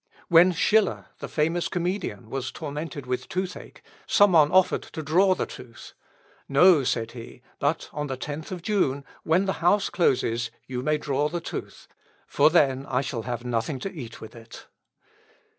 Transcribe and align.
When 0.29 0.51
Schiller, 0.51 1.09
the 1.19 1.27
famous 1.27 1.67
comedian, 1.67 2.31
was 2.31 2.51
tormented 2.51 3.05
with 3.05 3.29
toothache, 3.29 3.83
some 4.07 4.31
one 4.31 4.51
offered 4.51 4.81
to 4.81 5.03
draw 5.03 5.35
the 5.35 5.45
tooth. 5.45 5.93
"No," 6.49 6.83
said 6.83 7.11
he, 7.11 7.43
"but 7.59 7.87
on 7.93 8.07
the 8.07 8.17
10th 8.17 8.49
of 8.49 8.63
June, 8.63 9.05
when 9.21 9.45
the 9.45 9.53
house 9.61 9.91
closes, 9.91 10.49
you 10.65 10.81
may 10.81 10.97
draw 10.97 11.29
the 11.29 11.39
tooth, 11.39 11.87
for 12.25 12.49
then 12.49 12.87
I 12.87 13.01
shall 13.01 13.21
have 13.21 13.45
nothing 13.45 13.77
to 13.81 13.93
eat 13.93 14.19
with 14.19 14.35
it." 14.35 14.65